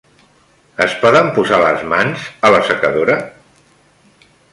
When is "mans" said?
1.91-2.23